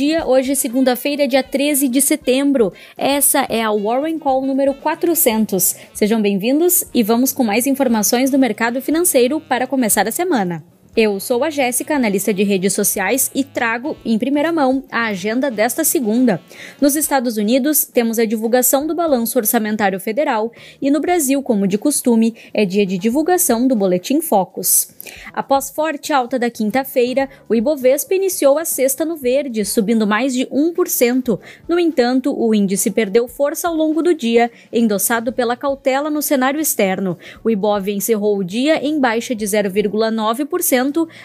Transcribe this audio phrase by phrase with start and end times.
[0.00, 2.72] Dia, hoje é segunda-feira, dia 13 de setembro.
[2.96, 5.76] Essa é a Warren Call número 400.
[5.92, 10.64] Sejam bem-vindos e vamos com mais informações do mercado financeiro para começar a semana.
[10.96, 15.48] Eu sou a Jéssica, analista de redes sociais, e trago em primeira mão a agenda
[15.48, 16.42] desta segunda.
[16.80, 20.50] Nos Estados Unidos, temos a divulgação do Balanço Orçamentário Federal
[20.82, 24.88] e no Brasil, como de costume, é dia de divulgação do Boletim Focus.
[25.32, 30.44] Após forte alta da quinta-feira, o Ibovespa iniciou a sexta no verde, subindo mais de
[30.46, 31.38] 1%.
[31.68, 36.60] No entanto, o índice perdeu força ao longo do dia, endossado pela cautela no cenário
[36.60, 37.16] externo.
[37.44, 40.79] O Ibov encerrou o dia em baixa de 0,9%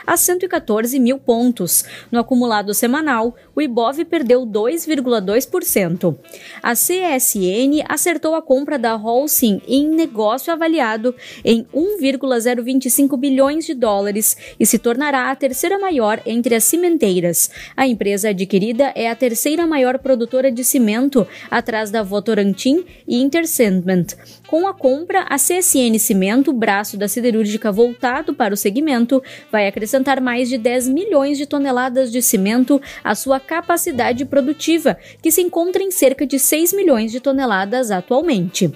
[0.05, 1.85] a 114 mil pontos.
[2.11, 6.17] No acumulado semanal, o Ibov perdeu 2,2%.
[6.61, 14.35] A CSN acertou a compra da Holcim em negócio avaliado em 1,025 bilhões de dólares
[14.59, 17.49] e se tornará a terceira maior entre as cimenteiras.
[17.75, 24.07] A empresa adquirida é a terceira maior produtora de cimento, atrás da Votorantim e Intersandment.
[24.47, 30.21] Com a compra, a CSN Cimento, braço da siderúrgica voltado para o segmento, vai acrescentar
[30.21, 35.83] mais de 10 milhões de toneladas de cimento à sua capacidade produtiva, que se encontra
[35.83, 38.71] em cerca de 6 milhões de toneladas atualmente.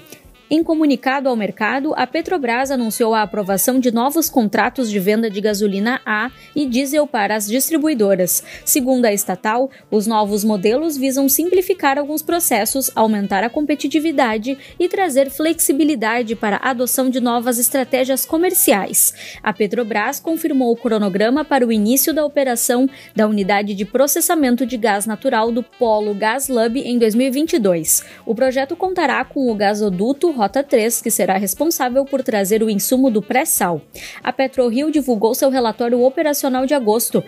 [0.52, 5.40] Em comunicado ao mercado, a Petrobras anunciou a aprovação de novos contratos de venda de
[5.40, 8.44] gasolina A e diesel para as distribuidoras.
[8.66, 15.30] Segundo a estatal, os novos modelos visam simplificar alguns processos, aumentar a competitividade e trazer
[15.30, 19.14] flexibilidade para a adoção de novas estratégias comerciais.
[19.44, 24.78] A Petrobras confirmou o cronograma para o início da operação da unidade de processamento de
[24.78, 28.04] gás natural do Polo Gas Lub em 2022.
[28.26, 33.12] O projeto contará com o gasoduto Rota 3, que será responsável por trazer o insumo
[33.12, 33.82] do pré-sal.
[34.24, 37.22] A PetroRio divulgou seu relatório operacional de agosto.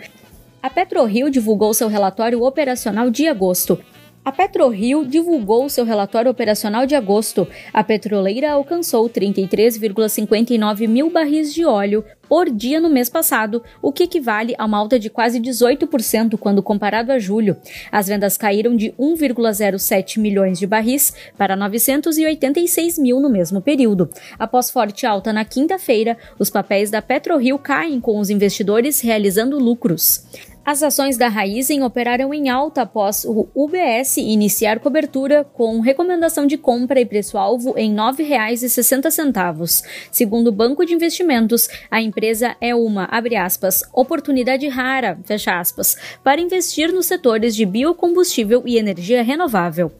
[0.62, 3.78] A PetroRio divulgou seu relatório operacional de agosto.
[4.24, 7.48] A PetroRio divulgou seu relatório operacional de agosto.
[7.72, 14.04] A petroleira alcançou 33,59 mil barris de óleo por dia no mês passado, o que
[14.04, 17.56] equivale a uma alta de quase 18% quando comparado a julho.
[17.90, 24.08] As vendas caíram de 1,07 milhões de barris para 986 mil no mesmo período.
[24.38, 30.24] Após forte alta na quinta-feira, os papéis da PetroRio caem com os investidores realizando lucros.
[30.64, 36.56] As ações da Raizen operaram em alta após o UBS iniciar cobertura com recomendação de
[36.56, 39.82] compra e preço-alvo em R$ 9,60.
[40.12, 43.08] Segundo o Banco de Investimentos, a empresa é uma,
[43.44, 45.18] aspas, oportunidade rara,
[45.48, 49.90] aspas, para investir nos setores de biocombustível e energia renovável.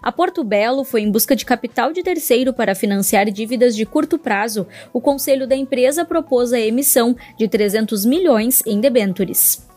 [0.00, 4.16] A Porto Belo foi em busca de capital de terceiro para financiar dívidas de curto
[4.16, 4.64] prazo.
[4.92, 9.73] O conselho da empresa propôs a emissão de 300 milhões em debêntures.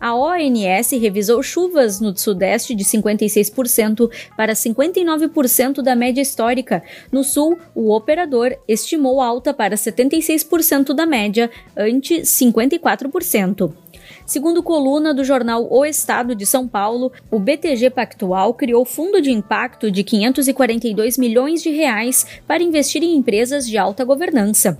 [0.00, 6.82] A ONS revisou chuvas no Sudeste de 56% para 59% da média histórica.
[7.12, 13.74] No Sul, o operador estimou alta para 76% da média, ante 54%.
[14.24, 19.30] Segundo coluna do jornal O Estado de São Paulo, o BTG Pactual criou fundo de
[19.30, 24.78] impacto de 542 milhões de reais para investir em empresas de alta governança.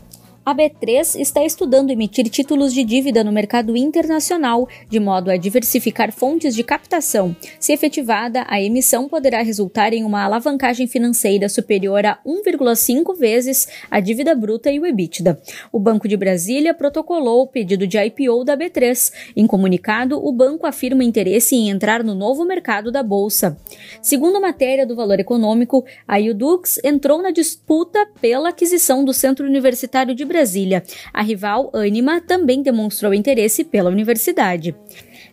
[0.50, 6.10] A B3 está estudando emitir títulos de dívida no mercado internacional, de modo a diversificar
[6.10, 7.36] fontes de captação.
[7.60, 14.00] Se efetivada, a emissão poderá resultar em uma alavancagem financeira superior a 1,5 vezes a
[14.00, 15.40] dívida bruta e o EBITDA.
[15.70, 19.12] O Banco de Brasília protocolou o pedido de IPO da B3.
[19.36, 23.56] Em comunicado, o banco afirma interesse em entrar no novo mercado da bolsa.
[24.02, 30.12] Segundo matéria do Valor Econômico, a Udux entrou na disputa pela aquisição do Centro Universitário
[30.12, 30.82] de Brasília Brasília.
[31.12, 34.74] A rival Anima também demonstrou interesse pela universidade.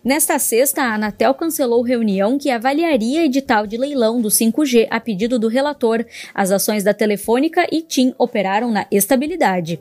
[0.04, 5.40] Nesta sexta, a Anatel cancelou reunião que avaliaria edital de leilão do 5G a pedido
[5.40, 6.06] do relator.
[6.34, 9.80] As ações da Telefônica e TIM operaram na estabilidade.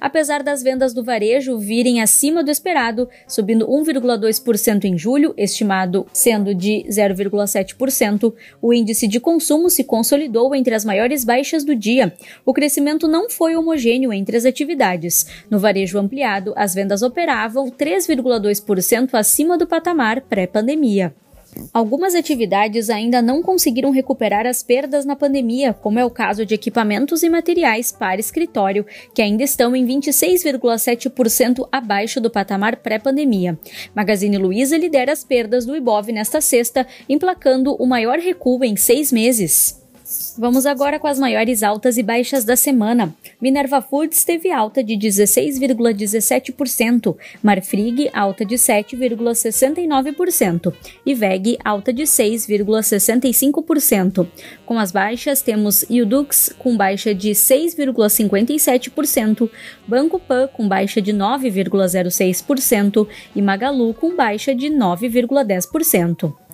[0.00, 6.54] Apesar das vendas do varejo virem acima do esperado, subindo 1,2% em julho, estimado sendo
[6.54, 12.14] de 0,7%, o índice de consumo se consolidou entre as maiores baixas do dia.
[12.44, 15.26] O crescimento não foi homogêneo entre as atividades.
[15.50, 21.14] No varejo ampliado, as vendas operavam 3,2% acima do patamar pré-pandemia.
[21.72, 26.54] Algumas atividades ainda não conseguiram recuperar as perdas na pandemia, como é o caso de
[26.54, 33.58] equipamentos e materiais para escritório, que ainda estão em 26,7% abaixo do patamar pré-pandemia.
[33.94, 39.12] Magazine Luiza lidera as perdas do Ibov nesta sexta, emplacando o maior recuo em seis
[39.12, 39.85] meses.
[40.38, 43.12] Vamos agora com as maiores altas e baixas da semana.
[43.40, 50.72] Minerva Foods teve alta de 16,17%, Marfrig alta de 7,69%
[51.04, 54.28] e VEG alta de 6,65%.
[54.64, 59.50] Com as baixas temos Udux com baixa de 6,57%,
[59.88, 66.45] Banco Pan com baixa de 9,06% e Magalu com baixa de 9,10%.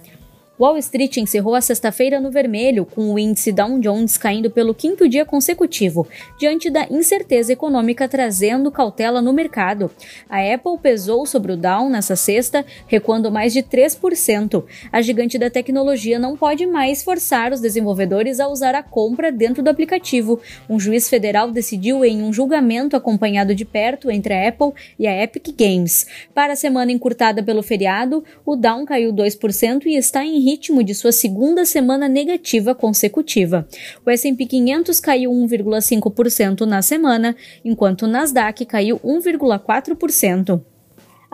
[0.61, 5.09] Wall Street encerrou a sexta-feira no vermelho, com o índice Dow Jones caindo pelo quinto
[5.09, 6.07] dia consecutivo,
[6.39, 9.91] diante da incerteza econômica trazendo cautela no mercado.
[10.29, 14.63] A Apple pesou sobre o Dow nessa sexta, recuando mais de 3%.
[14.93, 19.63] A gigante da tecnologia não pode mais forçar os desenvolvedores a usar a compra dentro
[19.63, 20.39] do aplicativo.
[20.69, 25.23] Um juiz federal decidiu em um julgamento acompanhado de perto entre a Apple e a
[25.23, 26.07] Epic Games.
[26.35, 30.95] Para a semana encurtada pelo feriado, o Dow caiu 2% e está em ritmo de
[30.95, 33.67] sua segunda semana negativa consecutiva.
[34.05, 40.72] O S&P 500 caiu 1,5% na semana, enquanto o Nasdaq caiu 1,4%.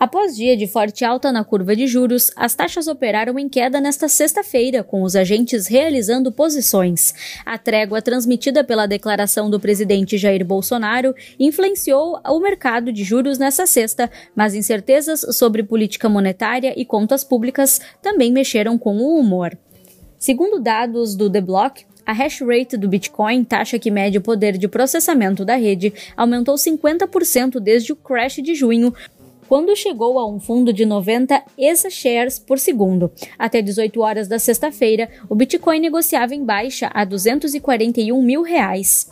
[0.00, 4.06] Após dia de forte alta na curva de juros, as taxas operaram em queda nesta
[4.06, 7.12] sexta-feira, com os agentes realizando posições.
[7.45, 13.67] A trégua transmitida pela declaração do presidente Jair Bolsonaro influenciou o mercado de juros nesta
[13.67, 19.59] sexta, mas incertezas sobre política monetária e contas públicas também mexeram com o humor.
[20.17, 24.56] Segundo dados do The Block, a hash rate do Bitcoin, taxa que mede o poder
[24.56, 28.95] de processamento da rede, aumentou 50% desde o crash de junho,
[29.49, 33.11] quando chegou a um fundo de 90 ETH por segundo.
[33.39, 39.11] Até 18 horas da sexta-feira, o Bitcoin negociava em baixa a 241 mil reais.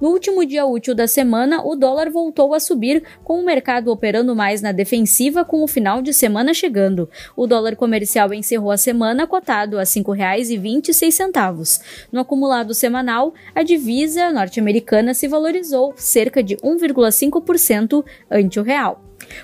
[0.00, 4.36] No último dia útil da semana, o dólar voltou a subir, com o mercado operando
[4.36, 7.08] mais na defensiva com o final de semana chegando.
[7.34, 11.80] O dólar comercial encerrou a semana cotado a R$ 5,26.
[12.12, 19.00] No acumulado semanal, a divisa norte-americana se valorizou cerca de 1,5% ante o real.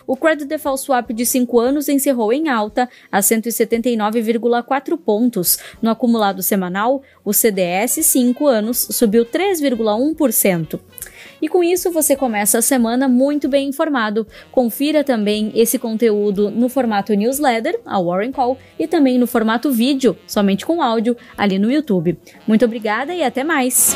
[0.07, 5.59] O Credit Default Swap de 5 anos encerrou em alta a 179,4 pontos.
[5.81, 10.81] No acumulado semanal, o CDS 5 anos subiu 3,1%.
[11.41, 14.27] E com isso você começa a semana muito bem informado.
[14.51, 20.17] Confira também esse conteúdo no formato newsletter, a Warren Call, e também no formato vídeo,
[20.27, 22.17] somente com áudio, ali no YouTube.
[22.47, 23.95] Muito obrigada e até mais!